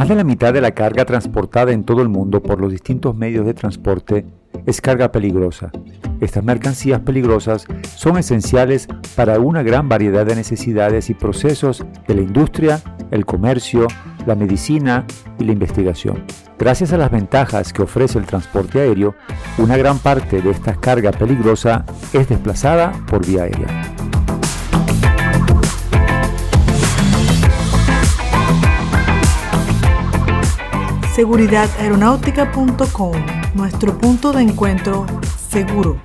[0.00, 3.14] Más de la mitad de la carga transportada en todo el mundo por los distintos
[3.14, 4.24] medios de transporte
[4.64, 5.72] es carga peligrosa.
[6.22, 7.66] Estas mercancías peligrosas
[7.96, 12.80] son esenciales para una gran variedad de necesidades y procesos de la industria,
[13.10, 13.88] el comercio,
[14.24, 15.04] la medicina
[15.38, 16.24] y la investigación.
[16.58, 19.16] Gracias a las ventajas que ofrece el transporte aéreo,
[19.58, 23.99] una gran parte de esta carga peligrosa es desplazada por vía aérea.
[31.20, 33.12] Seguridadaeronáutica.com,
[33.54, 35.04] nuestro punto de encuentro
[35.50, 36.00] seguro.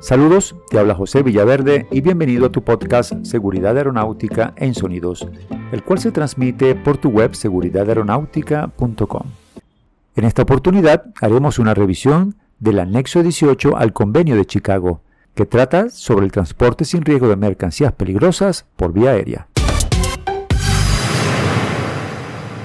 [0.00, 5.28] Saludos, te habla José Villaverde y bienvenido a tu podcast Seguridad Aeronáutica en Sonidos,
[5.72, 9.26] el cual se transmite por tu web seguridadaeronáutica.com.
[10.16, 15.00] En esta oportunidad haremos una revisión del anexo 18 al Convenio de Chicago,
[15.34, 19.46] que trata sobre el transporte sin riesgo de mercancías peligrosas por vía aérea.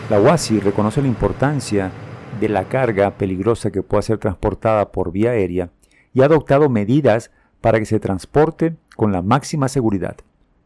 [0.10, 1.92] La OASI reconoce la importancia
[2.40, 5.70] de la carga peligrosa que pueda ser transportada por vía aérea
[6.14, 10.18] y ha adoptado medidas para que se transporte con la máxima seguridad.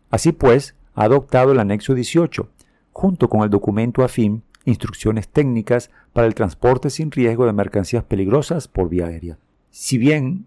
[0.09, 2.49] Así pues, ha adoptado el anexo 18,
[2.93, 8.67] junto con el documento AFIM instrucciones técnicas para el transporte sin riesgo de mercancías peligrosas
[8.67, 9.37] por vía aérea.
[9.69, 10.45] Si bien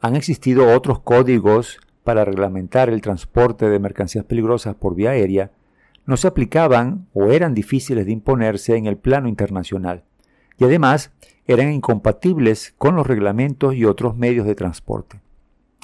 [0.00, 5.52] han existido otros códigos para reglamentar el transporte de mercancías peligrosas por vía aérea,
[6.04, 10.04] no se aplicaban o eran difíciles de imponerse en el plano internacional,
[10.58, 11.12] y además
[11.46, 15.20] eran incompatibles con los reglamentos y otros medios de transporte.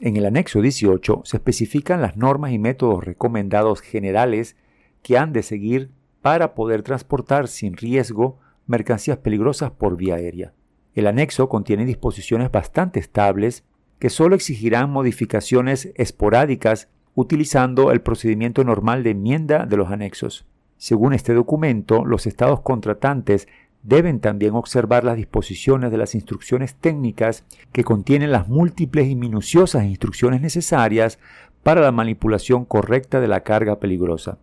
[0.01, 4.57] En el anexo 18 se especifican las normas y métodos recomendados generales
[5.03, 5.91] que han de seguir
[6.23, 10.53] para poder transportar sin riesgo mercancías peligrosas por vía aérea.
[10.95, 13.65] El anexo contiene disposiciones bastante estables
[13.99, 20.47] que solo exigirán modificaciones esporádicas utilizando el procedimiento normal de enmienda de los anexos.
[20.77, 23.49] Según este documento, los estados contratantes
[23.83, 29.85] deben también observar las disposiciones de las instrucciones técnicas que contienen las múltiples y minuciosas
[29.85, 31.19] instrucciones necesarias
[31.63, 34.39] para la manipulación correcta de la carga peligrosa.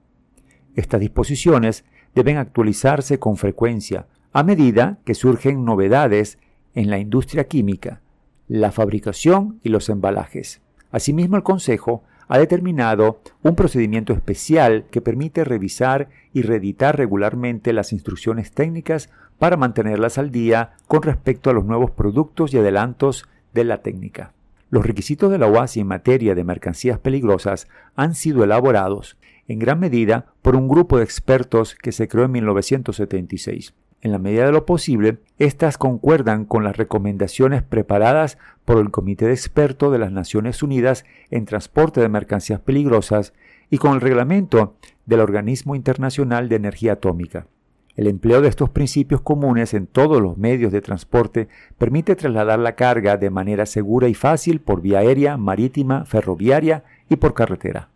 [0.75, 6.37] Estas disposiciones deben actualizarse con frecuencia a medida que surgen novedades
[6.73, 8.01] en la industria química,
[8.47, 10.61] la fabricación y los embalajes.
[10.91, 17.93] Asimismo, el Consejo ha determinado un procedimiento especial que permite revisar y reeditar regularmente las
[17.93, 19.09] instrucciones técnicas
[19.39, 24.33] para mantenerlas al día con respecto a los nuevos productos y adelantos de la técnica.
[24.69, 29.17] Los requisitos de la OASI en materia de mercancías peligrosas han sido elaborados
[29.47, 33.73] en gran medida por un grupo de expertos que se creó en 1976.
[34.01, 39.25] En la medida de lo posible, estas concuerdan con las recomendaciones preparadas por el Comité
[39.25, 43.33] de Expertos de las Naciones Unidas en Transporte de Mercancías Peligrosas
[43.71, 47.47] y con el reglamento del Organismo Internacional de Energía Atómica.
[47.95, 51.47] El empleo de estos principios comunes en todos los medios de transporte
[51.77, 57.15] permite trasladar la carga de manera segura y fácil por vía aérea, marítima, ferroviaria y
[57.15, 57.89] por carretera.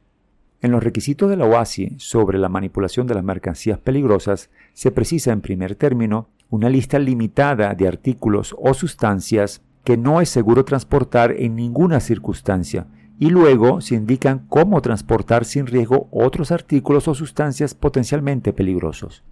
[0.62, 5.31] En los requisitos de la OASI sobre la manipulación de las mercancías peligrosas se precisa
[5.31, 11.31] en primer término una lista limitada de artículos o sustancias que no es seguro transportar
[11.31, 12.88] en ninguna circunstancia
[13.18, 19.24] y luego se indican cómo transportar sin riesgo otros artículos o sustancias potencialmente peligrosos.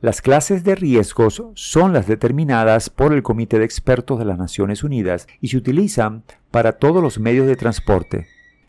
[0.00, 4.84] Las clases de riesgos son las determinadas por el Comité de Expertos de las Naciones
[4.84, 8.26] Unidas y se utilizan para todos los medios de transporte.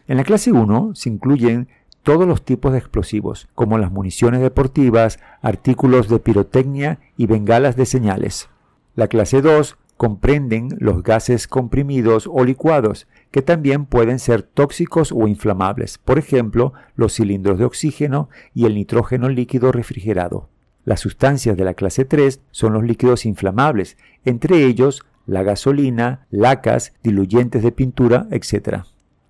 [0.07, 1.67] En la clase 1 se incluyen
[2.05, 7.87] todos los tipos de explosivos, como las municiones deportivas, artículos de pirotecnia y bengalas de
[7.87, 8.47] señales.
[8.95, 15.27] La clase 2 comprenden los gases comprimidos o licuados, que también pueden ser tóxicos o
[15.27, 20.47] inflamables, por ejemplo, los cilindros de oxígeno y el nitrógeno líquido refrigerado.
[20.83, 26.93] Las sustancias de la clase 3 son los líquidos inflamables, entre ellos la gasolina, lacas,
[27.01, 28.83] diluyentes de pintura, etc.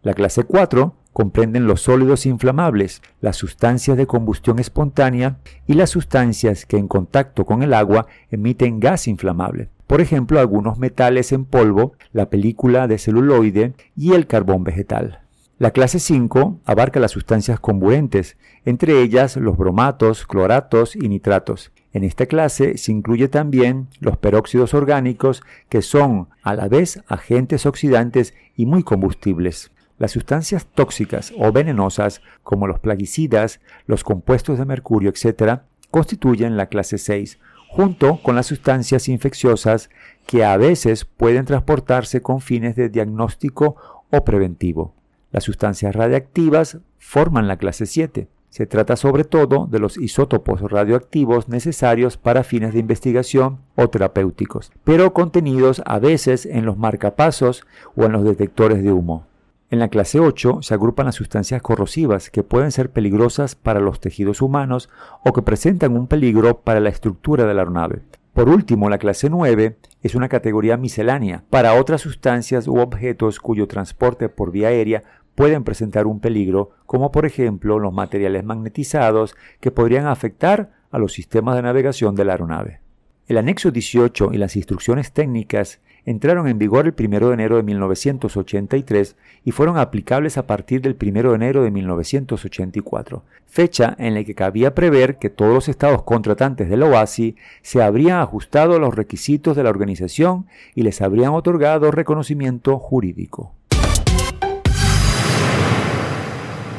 [0.05, 6.67] La clase 4 comprenden los sólidos inflamables, las sustancias de combustión espontánea y las sustancias
[6.67, 9.69] que en contacto con el agua emiten gas inflamable.
[9.87, 15.21] Por ejemplo, algunos metales en polvo, la película de celuloide y el carbón vegetal.
[15.57, 21.71] La clase 5 abarca las sustancias combuentes, entre ellas los bromatos, cloratos y nitratos.
[21.93, 27.65] En esta clase se incluye también los peróxidos orgánicos, que son a la vez agentes
[27.65, 29.71] oxidantes y muy combustibles.
[29.97, 36.67] Las sustancias tóxicas o venenosas, como los plaguicidas, los compuestos de mercurio, etc., constituyen la
[36.67, 37.39] clase 6,
[37.69, 39.89] junto con las sustancias infecciosas
[40.27, 43.77] que a veces pueden transportarse con fines de diagnóstico
[44.11, 44.93] o preventivo.
[45.31, 48.27] Las sustancias radiactivas forman la clase 7.
[48.49, 54.71] Se trata sobre todo de los isótopos radioactivos necesarios para fines de investigación o terapéuticos,
[54.83, 57.65] pero contenidos a veces en los marcapasos
[57.95, 59.25] o en los detectores de humo.
[59.75, 63.99] En la clase 8 se agrupan las sustancias corrosivas que pueden ser peligrosas para los
[63.99, 64.89] tejidos humanos
[65.25, 68.03] o que presentan un peligro para la estructura de la aeronave.
[68.31, 73.67] Por último, la clase 9 es una categoría miscelánea para otras sustancias u objetos cuyo
[73.67, 75.03] transporte por vía aérea
[75.35, 81.11] pueden presentar un peligro, como por ejemplo los materiales magnetizados que podrían afectar a los
[81.11, 82.79] sistemas de navegación de la aeronave.
[83.27, 87.63] El anexo 18 y las instrucciones técnicas entraron en vigor el 1 de enero de
[87.63, 94.23] 1983 y fueron aplicables a partir del 1 de enero de 1984, fecha en la
[94.23, 98.79] que cabía prever que todos los estados contratantes de la OASI se habrían ajustado a
[98.79, 103.53] los requisitos de la organización y les habrían otorgado reconocimiento jurídico.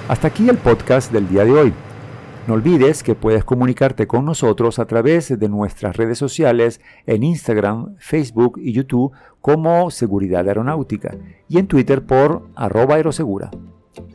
[0.09, 1.86] Hasta aquí el podcast del día de hoy.
[2.47, 7.97] No olvides que puedes comunicarte con nosotros a través de nuestras redes sociales en Instagram,
[7.99, 11.17] Facebook y YouTube como Seguridad Aeronáutica
[11.49, 13.51] y en Twitter por arroba aerosegura.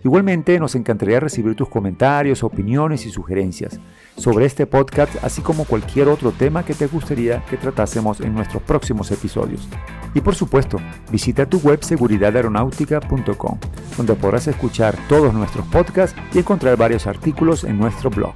[0.04, 3.80] Igualmente nos encantaría recibir tus comentarios, opiniones y sugerencias
[4.18, 8.64] sobre este podcast, así como cualquier otro tema que te gustaría que tratásemos en nuestros
[8.64, 9.68] próximos episodios.
[10.14, 10.80] Y por supuesto,
[11.12, 13.60] visita tu web seguridadaeronáutica.com,
[13.98, 18.34] donde podrás escuchar todos nuestros podcasts y encontrar varios artículos en nuestro blog.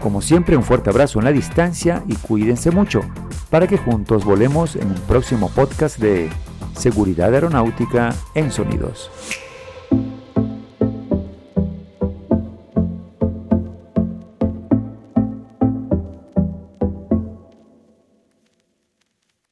[0.00, 3.02] Como siempre, un fuerte abrazo en la distancia y cuídense mucho
[3.50, 6.30] para que juntos volemos en un próximo podcast de
[6.74, 9.10] Seguridad Aeronáutica en Sonidos.